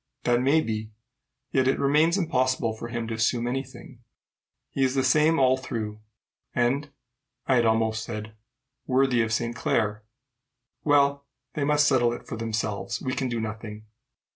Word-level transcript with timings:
"That 0.23 0.41
may 0.41 0.61
be; 0.61 0.89
yet 1.51 1.67
it 1.67 1.77
remains 1.77 2.17
impossible 2.17 2.75
for 2.75 2.87
him 2.87 3.07
to 3.07 3.13
assume 3.13 3.45
any 3.47 3.61
thing. 3.63 3.99
He 4.71 4.83
is 4.83 4.95
the 4.95 5.03
same 5.03 5.37
all 5.37 5.57
through, 5.57 6.01
and 6.55 6.89
I 7.45 7.57
had 7.57 7.67
almost 7.67 8.03
said 8.03 8.33
worthy 8.87 9.21
of 9.21 9.31
Saint 9.31 9.55
Clare. 9.55 10.01
Well, 10.83 11.27
they 11.53 11.63
must 11.65 11.87
settle 11.87 12.13
it 12.13 12.25
for 12.25 12.35
themselves. 12.35 12.99
We 12.99 13.13
can 13.13 13.29
do 13.29 13.39
nothing." 13.39 13.85